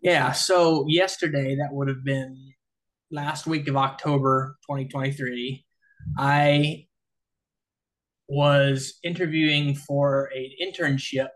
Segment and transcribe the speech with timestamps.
[0.00, 2.52] Yeah, so yesterday, that would have been
[3.10, 5.64] last week of October 2023,
[6.16, 6.86] I
[8.28, 11.28] was interviewing for an internship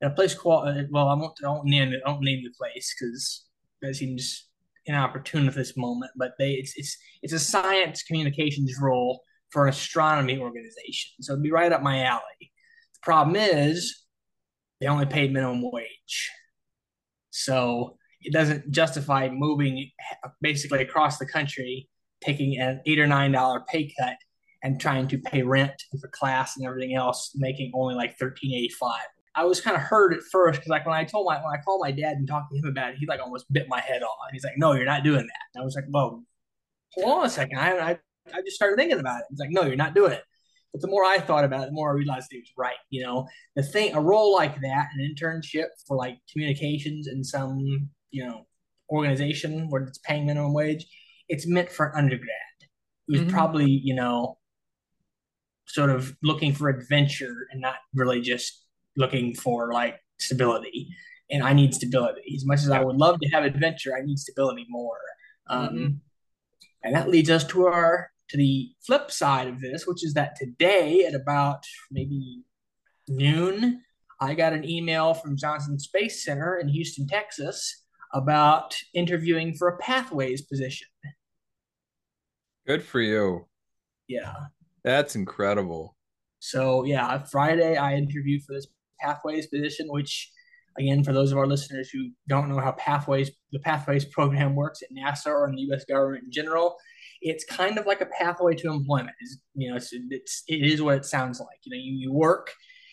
[0.00, 2.44] at a place called, uh, well, I won't, I won't name it, I won't name
[2.44, 3.46] the place because
[3.82, 4.48] that seems
[4.86, 9.70] inopportune at this moment, but they, it's, it's, it's a science communications role for an
[9.70, 11.12] astronomy organization.
[11.20, 12.22] So it'd be right up my alley.
[12.40, 14.04] The problem is
[14.80, 16.30] they only paid minimum wage.
[17.30, 19.90] So it doesn't justify moving
[20.24, 21.88] uh, basically across the country,
[22.22, 24.16] taking an eight or nine dollar pay cut
[24.62, 28.70] and trying to pay rent for class and everything else, making only like thirteen eighty
[28.80, 29.04] five.
[29.36, 31.62] I was kind of hurt at first because like when I told my when I
[31.62, 34.02] called my dad and talked to him about it, he like almost bit my head
[34.02, 34.16] off.
[34.32, 36.24] He's like, "No, you're not doing that." And I was like, "Well,
[36.92, 37.58] hold on a second.
[37.58, 37.98] I I,
[38.32, 39.26] I just started thinking about it.
[39.30, 40.22] He's like, "No, you're not doing it."
[40.74, 42.74] But the more I thought about it, the more I realized he was right.
[42.90, 47.88] You know, the thing, a role like that, an internship for like communications in some,
[48.10, 48.46] you know,
[48.90, 50.84] organization where it's paying minimum wage,
[51.28, 52.28] it's meant for an undergrad
[53.06, 53.30] who's mm-hmm.
[53.30, 54.36] probably, you know,
[55.66, 58.64] sort of looking for adventure and not really just
[58.96, 60.88] looking for like stability.
[61.30, 62.34] And I need stability.
[62.34, 64.98] As much as I would love to have adventure, I need stability more.
[65.46, 65.92] Um, mm-hmm.
[66.82, 70.36] And that leads us to our to the flip side of this, which is that
[70.36, 72.42] today at about maybe
[73.08, 73.82] noon,
[74.20, 79.78] I got an email from Johnson Space Center in Houston, Texas, about interviewing for a
[79.78, 80.86] pathways position.
[82.66, 83.46] Good for you.
[84.08, 84.34] Yeah.
[84.84, 85.96] That's incredible.
[86.38, 88.66] So, yeah, Friday I interviewed for this
[89.00, 90.30] pathways position, which,
[90.78, 94.82] again, for those of our listeners who don't know how pathways, the pathways program works
[94.82, 95.84] at NASA or in the U.S.
[95.84, 96.76] government in general,
[97.24, 99.16] it's kind of like a pathway to employment.
[99.18, 101.58] It's, you know, it's, it's it is what it sounds like.
[101.64, 102.52] You know, you, you work,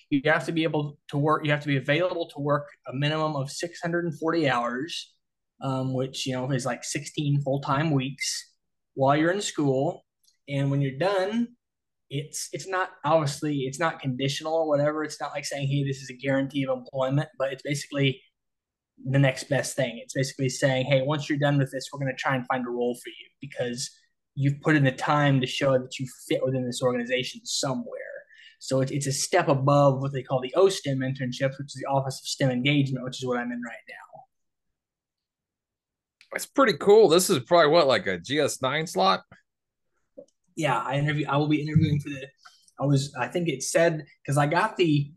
[0.09, 1.45] you have to be able to work.
[1.45, 5.13] You have to be available to work a minimum of 640 hours,
[5.61, 8.53] um, which you know is like 16 full time weeks
[8.93, 10.05] while you're in school.
[10.47, 11.49] And when you're done,
[12.09, 15.03] it's it's not obviously it's not conditional or whatever.
[15.03, 18.21] It's not like saying, hey, this is a guarantee of employment, but it's basically
[19.05, 19.99] the next best thing.
[20.01, 22.65] It's basically saying, hey, once you're done with this, we're going to try and find
[22.65, 23.89] a role for you because
[24.41, 27.99] you've put in the time to show that you fit within this organization somewhere.
[28.57, 31.89] So it's, it's a step above what they call the OSTEM internships, which is the
[31.89, 34.21] Office of STEM Engagement, which is what I'm in right now.
[36.31, 37.07] That's pretty cool.
[37.07, 39.21] This is probably what, like a GS9 slot?
[40.55, 41.27] Yeah, I interview.
[41.27, 42.25] I will be interviewing for the.
[42.79, 43.13] I was.
[43.15, 45.11] I think it said because I got the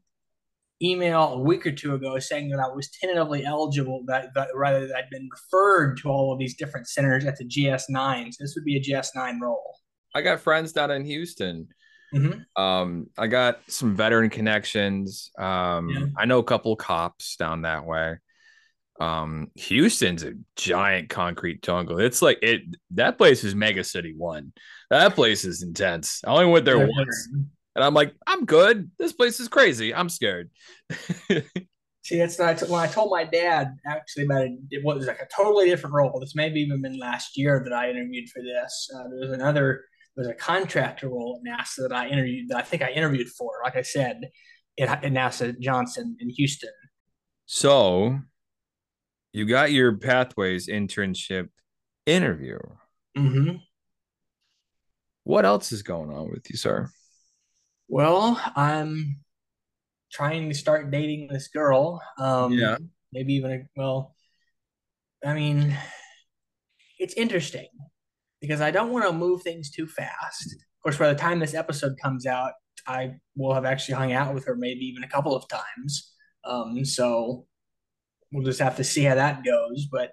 [0.85, 4.87] email a week or two ago saying that I was tentatively eligible, that, that rather
[4.87, 8.35] that I'd been referred to all of these different centers at the GS9.
[8.35, 9.79] So this would be a GS9 role.
[10.15, 11.69] I got friends down in Houston.
[12.15, 12.63] Mm-hmm.
[12.63, 15.31] Um, I got some veteran connections.
[15.39, 16.07] Um, yeah.
[16.17, 18.19] I know a couple cops down that way.
[19.01, 21.99] Um, Houston's a giant concrete jungle.
[21.99, 22.63] It's like it
[22.93, 24.53] that place is mega city one.
[24.91, 26.21] That place is intense.
[26.25, 27.29] I only went there yeah, once.
[27.75, 28.91] And I'm like, I'm good.
[28.99, 29.95] This place is crazy.
[29.95, 30.51] I'm scared.
[32.05, 34.53] See, that's not when I told my dad actually about it.
[34.71, 36.21] It was like a totally different role.
[36.21, 38.91] This may have even been last year that I interviewed for this.
[38.95, 39.85] Uh, there was another,
[40.15, 42.51] there was a contractor role at NASA that I interviewed.
[42.51, 43.53] That I think I interviewed for.
[43.65, 44.21] Like I said,
[44.79, 46.71] at, at NASA Johnson in Houston.
[47.47, 48.19] So,
[49.33, 51.49] you got your Pathways internship
[52.07, 52.59] interview.
[53.17, 53.57] Mm-hmm.
[55.25, 56.91] What else is going on with you, sir?
[57.89, 59.21] Well, I'm
[60.13, 62.01] trying to start dating this girl.
[62.19, 62.79] Um, yeah.
[63.13, 64.15] Maybe even a, well,
[65.25, 65.77] I mean,
[66.99, 67.69] it's interesting
[68.41, 70.53] because I don't want to move things too fast.
[70.53, 72.53] Of course, by the time this episode comes out,
[72.87, 76.13] I will have actually hung out with her maybe even a couple of times.
[76.45, 77.47] Um, so
[78.33, 79.87] we'll just have to see how that goes.
[79.91, 80.11] But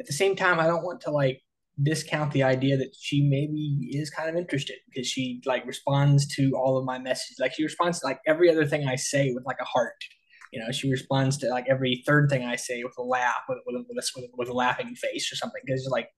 [0.00, 1.42] at the same time, I don't want to like
[1.82, 6.52] discount the idea that she maybe is kind of interested because she like responds to
[6.56, 7.36] all of my messages.
[7.38, 10.02] Like she responds to like every other thing I say with like a heart.
[10.52, 13.58] You know, she responds to like every third thing I say with a laugh, with
[13.66, 15.60] with, with, a, with a laughing face or something.
[15.64, 16.08] Because like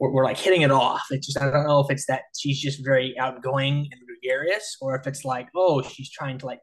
[0.00, 1.02] we're, we're like hitting it off.
[1.10, 4.96] It's just I don't know if it's that she's just very outgoing and gregarious, or
[4.96, 6.60] if it's like oh she's trying to like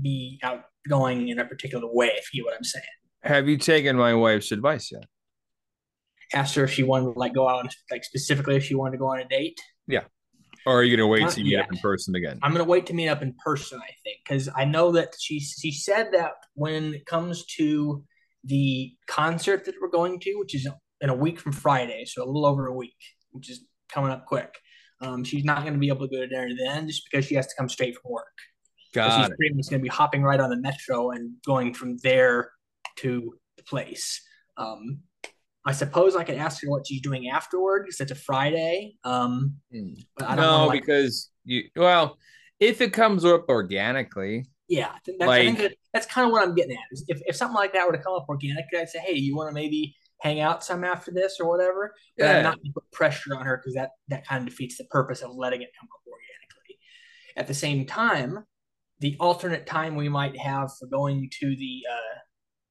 [0.00, 2.12] be outgoing in a particular way.
[2.16, 2.84] If you get what I'm saying.
[3.22, 5.04] Have you taken my wife's advice yet?
[6.34, 8.98] Asked her if she wanted to like go out, like specifically if she wanted to
[8.98, 9.58] go on a date.
[9.86, 10.04] Yeah.
[10.66, 12.40] Or are you gonna wait to meet up in person again?
[12.42, 15.38] I'm gonna wait to meet up in person, I think, because I know that she
[15.38, 18.04] she said that when it comes to
[18.42, 20.68] the concert that we're going to, which is
[21.00, 22.96] in a week from Friday, so a little over a week,
[23.30, 24.54] which is coming up quick.
[25.00, 27.34] Um, she's not going to be able to go to dinner then, just because she
[27.34, 28.26] has to come straight from work.
[28.94, 29.36] Got so she's it.
[29.36, 32.50] pretty much going to be hopping right on the metro and going from there
[32.96, 34.22] to the place.
[34.56, 35.00] Um,
[35.66, 38.94] I suppose I could ask her what she's doing afterward because it's a Friday.
[39.02, 39.94] Um, hmm.
[40.16, 42.18] but I don't no, like, because you well,
[42.60, 46.76] if it comes up organically, yeah, that's, like, that, that's kind of what I'm getting
[46.76, 47.04] at.
[47.08, 49.50] If, if something like that were to come up organically, I'd say, hey, you want
[49.50, 51.92] to maybe hang out some after this or whatever.
[52.16, 52.36] But yeah.
[52.36, 54.84] I'm not going to put pressure on her because that that kind of defeats the
[54.84, 56.78] purpose of letting it come up organically.
[57.36, 58.44] At the same time,
[59.00, 62.18] the alternate time we might have for going to the uh,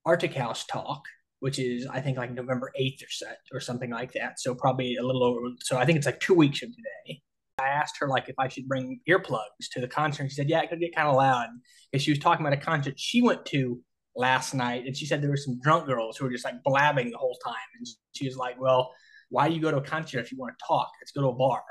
[0.06, 1.04] Arctic House talk
[1.46, 4.40] which is I think like November 8th or set or something like that.
[4.40, 5.42] So probably a little over.
[5.60, 7.22] So I think it's like two weeks from today.
[7.60, 10.28] I asked her like if I should bring earplugs to the concert.
[10.30, 11.50] She said, "Yeah, it could get kind of loud."
[11.92, 13.80] Because she was talking about a concert she went to
[14.16, 17.12] last night, and she said there were some drunk girls who were just like blabbing
[17.12, 17.70] the whole time.
[17.78, 18.92] And she was like, "Well,
[19.30, 20.90] why do you go to a concert if you want to talk?
[21.00, 21.62] Let's go to a bar."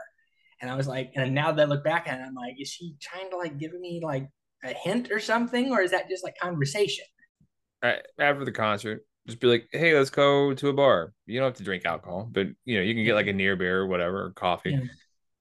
[0.63, 2.69] And I was like, and now that I look back at it, I'm like, is
[2.69, 4.29] she trying to like give me like
[4.63, 7.07] a hint or something, or is that just like conversation?
[7.83, 11.13] After the concert, just be like, hey, let's go to a bar.
[11.27, 13.57] You don't have to drink alcohol, but you know, you can get like a near
[13.57, 14.71] beer or whatever, or coffee.
[14.71, 14.81] Yeah.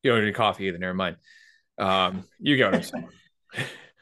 [0.04, 0.78] You don't need coffee either.
[0.78, 1.18] Never mind.
[1.78, 2.72] Um, you go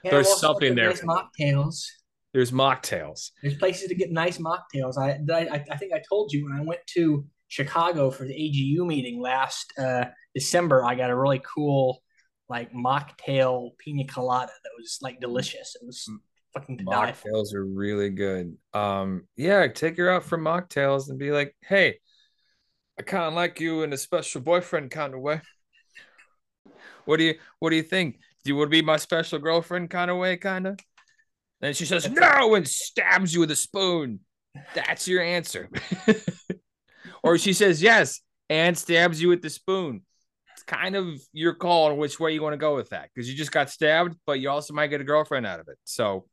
[0.04, 0.94] There's something there.
[0.94, 1.86] There's mocktails.
[2.34, 3.32] There's mocktails.
[3.42, 4.98] There's places to get nice mocktails.
[4.98, 8.88] I, I I think I told you when I went to Chicago for the AGU
[8.88, 12.02] meeting last uh, December, I got a really cool
[12.50, 15.76] like mocktail pina colada that was like delicious.
[15.76, 16.10] It was
[16.54, 18.58] fucking mocktails are really good.
[18.74, 22.00] Um, yeah, take her out for mocktails and be like, hey,
[23.00, 25.42] I kind of like you in a special boyfriend kind of way.
[27.06, 28.20] What do you What do you think?
[28.44, 30.80] Do you want to be my special girlfriend kind of way, kind of?
[31.62, 34.20] And she says no and stabs you with a spoon.
[34.74, 35.70] That's your answer.
[37.24, 40.02] or she says yes and stabs you with the spoon.
[40.54, 43.30] It's kind of your call on which way you want to go with that because
[43.30, 45.78] you just got stabbed, but you also might get a girlfriend out of it.
[45.84, 46.26] So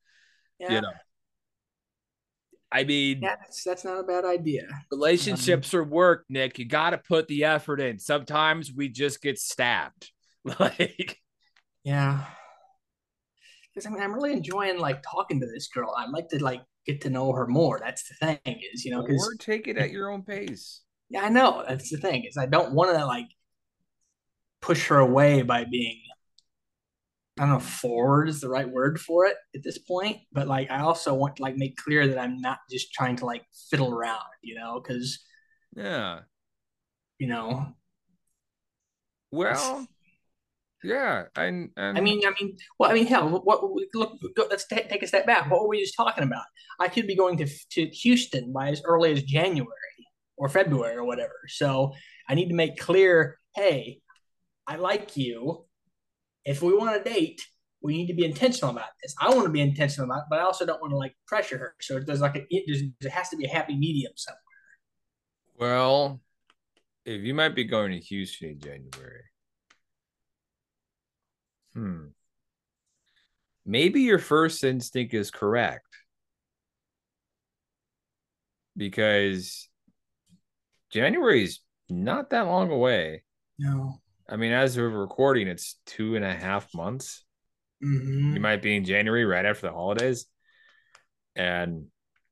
[0.59, 0.73] yeah.
[0.73, 0.93] You know.
[2.71, 4.69] I mean, yeah, that's, that's not a bad idea.
[4.91, 6.59] Relationships um, are work, Nick.
[6.59, 7.99] You got to put the effort in.
[7.99, 10.11] Sometimes we just get stabbed.
[10.59, 11.19] Like,
[11.85, 12.25] yeah.
[13.75, 15.95] Because I mean, I'm really enjoying like talking to this girl.
[15.99, 17.79] I'd like to like get to know her more.
[17.79, 20.81] That's the thing, is you know, because or take it at your own pace.
[21.11, 21.65] Yeah, I know.
[21.69, 23.29] That's the thing is I don't want to like
[24.63, 26.01] push her away by being
[27.39, 30.71] I don't know forward is the right word for it at this point, but like
[30.71, 33.95] I also want to like make clear that I'm not just trying to like fiddle
[33.95, 35.21] around, you know, because
[35.77, 36.21] yeah,
[37.19, 37.75] you know,
[39.31, 39.87] well,
[40.83, 44.67] yeah, I, I mean, I mean, well, I mean, hell, what, what look, go, let's
[44.67, 45.51] t- take a step back.
[45.51, 46.45] What were we just talking about?
[46.81, 49.73] I could be going to to Houston by as early as January
[50.37, 51.35] or February or whatever.
[51.49, 51.93] So
[52.29, 54.01] I need to make clear, hey,
[54.67, 55.68] I like you
[56.49, 57.47] if we want to date,
[57.83, 59.15] we need to be intentional about this.
[59.21, 61.59] I want to be intentional about it, but I also don't want to like pressure
[61.59, 61.75] her.
[61.81, 64.41] So there's like a, there's, there has to be a happy medium somewhere.
[65.57, 66.21] Well,
[67.05, 69.25] if you might be going to Houston in January,
[71.75, 72.07] hmm,
[73.67, 75.85] maybe your first instinct is correct
[78.75, 79.69] because
[80.91, 81.61] January is
[81.91, 83.23] not that long away.
[83.59, 84.01] No.
[84.29, 87.25] I mean, as of recording, it's two and a half months.
[87.83, 88.35] Mm-hmm.
[88.35, 90.27] You might be in January right after the holidays.
[91.35, 91.87] And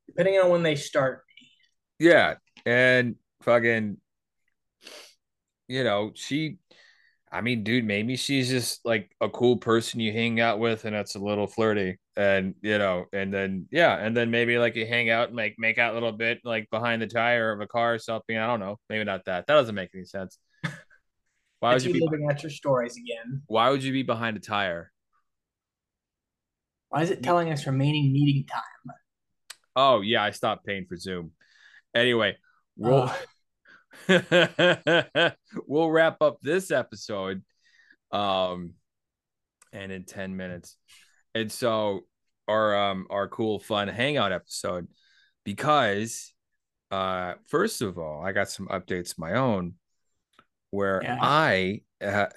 [0.07, 1.23] depending on when they start.
[1.99, 2.35] Yeah.
[2.65, 3.97] And fucking,
[5.67, 6.57] you know, she,
[7.31, 10.95] I mean, dude, maybe she's just like a cool person you hang out with and
[10.95, 11.97] it's a little flirty.
[12.15, 13.95] And, you know, and then, yeah.
[13.95, 16.69] And then maybe like you hang out and like make out a little bit like
[16.69, 18.37] behind the tire of a car or something.
[18.37, 18.77] I don't know.
[18.89, 19.47] Maybe not that.
[19.47, 20.37] That doesn't make any sense.
[21.59, 23.41] Why would you be living at your stories again?
[23.47, 24.91] Why would you be behind a tire?
[26.89, 28.95] Why is it telling us remaining meeting time?
[29.75, 31.31] Oh yeah, I stopped paying for Zoom.
[31.95, 32.37] Anyway,
[32.75, 33.15] we'll uh.
[35.67, 37.41] we'll wrap up this episode
[38.11, 38.73] um
[39.73, 40.77] and in 10 minutes.
[41.35, 42.01] And so
[42.47, 44.87] our um our cool fun hangout episode
[45.43, 46.33] because
[46.91, 49.73] uh first of all, I got some updates of my own
[50.77, 51.17] where yeah.
[51.19, 52.27] I uh,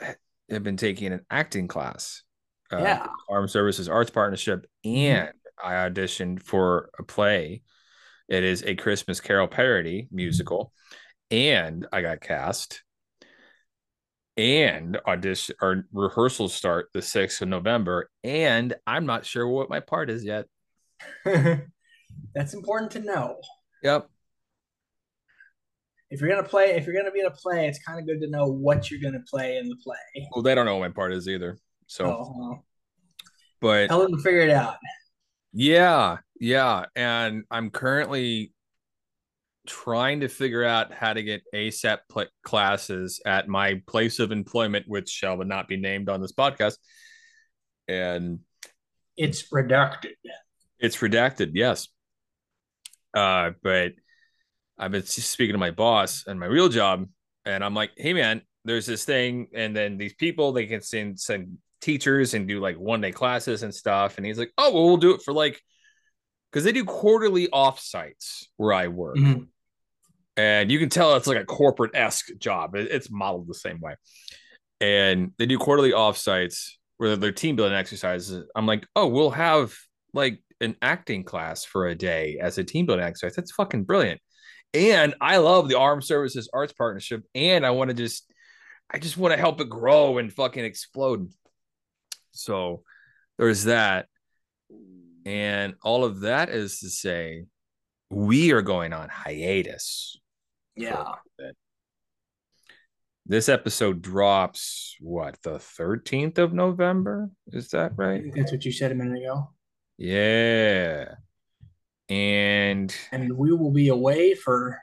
[0.49, 2.23] have been taking an acting class.
[2.73, 3.06] Uh, yeah.
[3.28, 4.97] Armed Services Arts Partnership, mm-hmm.
[4.97, 5.68] and mm-hmm.
[5.68, 7.62] I auditioned for a play.
[8.28, 10.73] It is a Christmas Carol parody musical,
[11.30, 12.82] and I got cast.
[14.37, 19.80] And audition or rehearsals start the 6th of November, and I'm not sure what my
[19.80, 20.47] part is yet.
[21.25, 23.37] That's important to know.
[23.82, 24.09] Yep
[26.11, 28.21] if you're gonna play, if you're gonna be in a play, it's kind of good
[28.21, 30.29] to know what you're gonna play in the play.
[30.35, 31.59] Well, they don't know what my part is either.
[31.87, 32.64] So, well.
[33.61, 34.76] but tell them to figure it out.
[35.52, 38.52] Yeah, yeah, and I'm currently
[39.67, 44.87] trying to figure out how to get ASAP pl- classes at my place of employment,
[44.88, 46.76] which shall not be named on this podcast.
[47.87, 48.40] And
[49.17, 50.14] it's redacted.
[50.79, 51.88] It's redacted, yes.
[53.14, 53.93] Uh, but
[54.80, 57.06] I've been speaking to my boss and my real job,
[57.44, 61.20] and I'm like, hey man, there's this thing, and then these people they can send
[61.20, 64.16] send teachers and do like one day classes and stuff.
[64.16, 65.60] And he's like, oh well, we'll do it for like
[66.50, 69.16] because they do quarterly offsites where I work.
[69.16, 69.44] Mm-hmm.
[70.37, 72.75] And you can tell it's like a corporate esque job.
[72.75, 73.96] It's modeled the same way.
[74.80, 78.46] And they do quarterly offsites where they're team building exercises.
[78.56, 79.75] I'm like, oh, we'll have
[80.14, 83.37] like an acting class for a day as a team building exercise.
[83.37, 84.20] That's fucking brilliant.
[84.73, 87.25] And I love the Armed Services Arts Partnership.
[87.35, 88.31] And I want to just,
[88.91, 91.31] I just want to help it grow and fucking explode.
[92.33, 92.83] So
[93.39, 94.07] there's that.
[95.27, 97.45] And all of that is to say,
[98.11, 100.19] we are going on hiatus.
[100.77, 101.15] Yeah.
[103.27, 107.31] This episode drops what the 13th of November?
[107.49, 108.25] Is that right?
[108.35, 109.50] that's what you said a minute ago.
[109.99, 111.15] Yeah.
[112.11, 114.79] And and we will be away for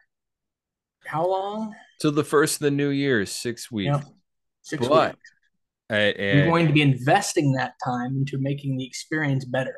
[1.06, 1.76] how long?
[2.00, 3.98] Till the first of the new year, six weeks.
[3.98, 4.06] Yep.
[4.62, 5.32] Six but, weeks.
[5.90, 9.78] We're going to be investing that time into making the experience better.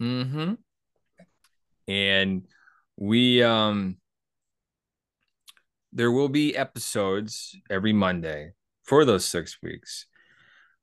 [0.00, 0.54] Mm-hmm.
[1.88, 2.42] And
[2.96, 3.96] we um
[5.92, 8.52] there will be episodes every Monday
[8.84, 10.06] for those six weeks.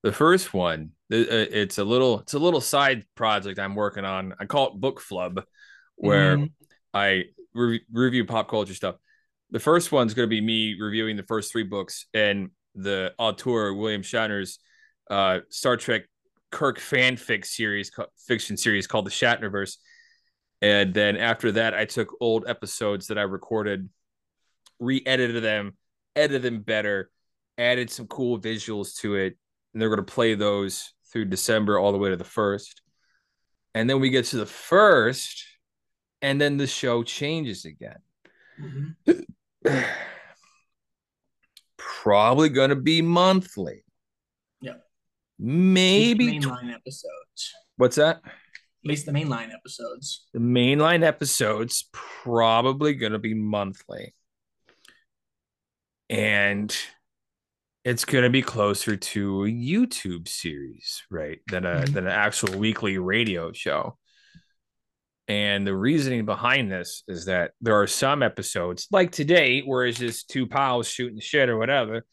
[0.01, 4.33] The first one, uh, it's a little it's a little side project I'm working on.
[4.39, 5.43] I call it Book Flub,
[5.95, 6.45] where mm-hmm.
[6.93, 8.95] I re- review pop culture stuff.
[9.51, 13.73] The first one's going to be me reviewing the first three books and the auteur
[13.73, 14.59] William Shatner's
[15.09, 16.03] uh, Star Trek
[16.51, 17.91] Kirk fanfic series,
[18.27, 19.77] fiction series called the Shatnerverse.
[20.62, 23.89] And then after that, I took old episodes that I recorded,
[24.79, 25.77] re-edited them,
[26.15, 27.09] edited them better,
[27.57, 29.38] added some cool visuals to it,
[29.73, 32.81] and they're going to play those through December all the way to the first.
[33.75, 35.43] And then we get to the first,
[36.23, 37.99] and then the show changes again.
[38.59, 39.79] Mm-hmm.
[41.77, 43.83] Probably going to be monthly.
[44.61, 44.75] Yeah.
[45.37, 47.53] Maybe mainline episodes.
[47.75, 48.21] What's that?
[48.25, 50.25] At least the mainline episodes.
[50.33, 54.13] The mainline episodes probably going to be monthly.
[56.09, 56.75] And
[57.85, 61.39] it's going to be closer to a YouTube series, right?
[61.47, 61.93] Than a mm-hmm.
[61.93, 63.97] than an actual weekly radio show.
[65.27, 69.99] And the reasoning behind this is that there are some episodes, like today, where it's
[69.99, 72.05] just two pals shooting shit or whatever,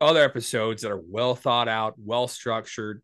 [0.00, 3.02] other episodes that are well thought out, well structured,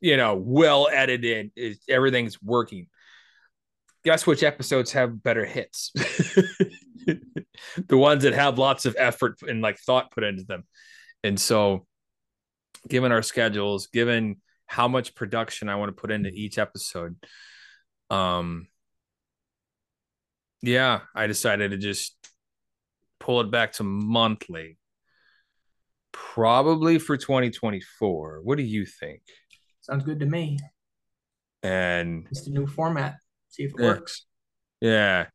[0.00, 1.52] you know, well edited.
[1.54, 2.88] Is everything's working.
[4.04, 5.92] Guess which episodes have better hits?
[7.88, 10.64] the ones that have lots of effort and like thought put into them.
[11.22, 11.86] And so,
[12.88, 17.14] given our schedules, given how much production I want to put into each episode,
[18.10, 18.66] um,
[20.62, 22.16] yeah, I decided to just
[23.18, 24.78] pull it back to monthly
[26.12, 28.40] probably for 2024.
[28.42, 29.22] What do you think?
[29.80, 30.58] Sounds good to me.
[31.62, 33.16] And it's the new format.
[33.48, 33.86] See if it yeah.
[33.86, 34.24] works.
[34.80, 35.26] Yeah.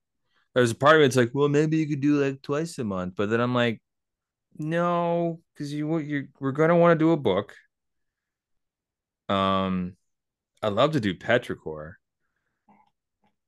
[0.56, 3.14] There's a part of it's like, well, maybe you could do like twice a month,
[3.16, 3.82] but then I'm like,
[4.58, 7.54] no, because you you we're gonna want to do a book.
[9.30, 9.96] Um,
[10.64, 11.94] I love to do Petrichor.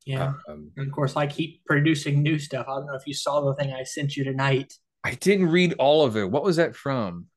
[0.10, 2.66] Yeah, um, and of course, I keep producing new stuff.
[2.68, 4.74] I don't know if you saw the thing I sent you tonight.
[5.04, 6.32] I didn't read all of it.
[6.32, 7.28] What was that from?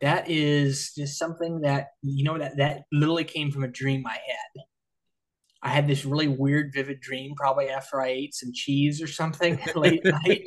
[0.00, 4.14] That is just something that you know that that literally came from a dream I
[4.14, 4.62] had.
[5.62, 9.56] I had this really weird, vivid dream, probably after I ate some cheese or something
[9.76, 10.42] late at night.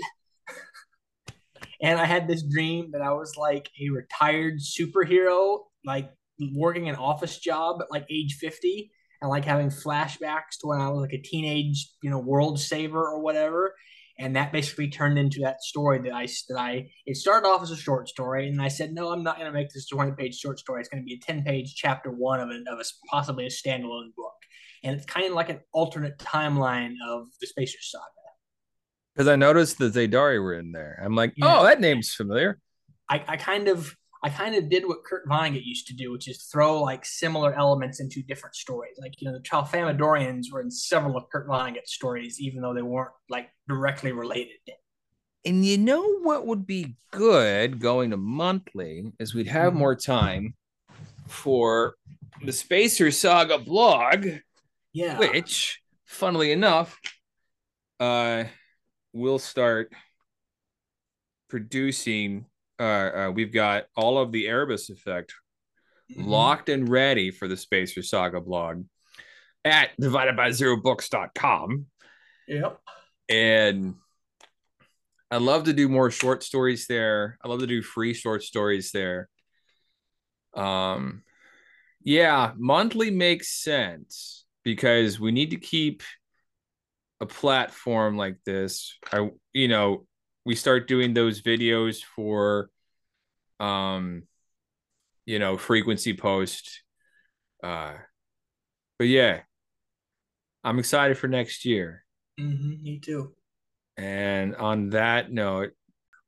[1.81, 6.11] And I had this dream that I was like a retired superhero, like
[6.53, 10.89] working an office job at like age 50 and like having flashbacks to when I
[10.89, 13.75] was like a teenage, you know, world saver or whatever
[14.21, 17.71] and that basically turned into that story that I that I it started off as
[17.71, 20.11] a short story, and I said, no, I'm not going to make this a 20
[20.11, 20.79] page short story.
[20.79, 23.49] It's going to be a 10 page chapter one of it of a possibly a
[23.49, 24.35] standalone book,
[24.83, 28.05] and it's kind of like an alternate timeline of the Spacer Saga.
[29.15, 31.01] Because I noticed the Zaydari were in there.
[31.03, 31.59] I'm like, yeah.
[31.59, 32.59] oh, that name's familiar.
[33.09, 36.27] I, I kind of I kind of did what Kurt Vonnegut used to do, which
[36.27, 38.95] is throw like similar elements into different stories.
[39.01, 42.83] Like, you know, the Tralfamadorians were in several of Kurt Vonnegut's stories, even though they
[42.83, 44.59] weren't like directly related.
[45.43, 49.79] And you know what would be good going to monthly is we'd have mm-hmm.
[49.79, 50.53] more time
[51.27, 51.95] for
[52.45, 54.27] the Spacer Saga blog.
[54.93, 55.17] Yeah.
[55.17, 56.99] Which, funnily enough,
[57.99, 58.43] uh,
[59.13, 59.91] we'll start
[61.49, 62.45] producing.
[62.81, 65.35] Uh, uh, we've got all of the Erebus effect
[66.11, 66.27] mm-hmm.
[66.27, 68.85] locked and ready for the Spacer Saga blog
[69.63, 71.85] at divided by zero books.com.
[72.47, 72.79] Yep.
[73.29, 73.93] And
[75.29, 77.38] I love to do more short stories there.
[77.43, 79.29] I love to do free short stories there.
[80.55, 81.21] Um,
[82.03, 86.01] yeah, monthly makes sense because we need to keep
[87.19, 88.97] a platform like this.
[89.13, 90.07] I, you know,
[90.45, 92.69] we start doing those videos for,
[93.60, 94.24] um,
[95.25, 96.83] you know, frequency post.
[97.63, 97.93] Uh,
[98.98, 99.41] but yeah,
[100.63, 102.03] I'm excited for next year.
[102.39, 103.33] Mm-hmm, me too.
[103.98, 105.71] And on that note,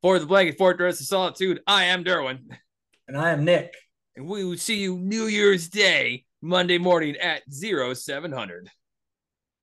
[0.02, 2.40] for the Blanket Fortress of Solitude, I am Derwin.
[3.08, 3.74] And I am Nick.
[4.16, 8.70] And we will see you New Year's Day, Monday morning at 0700.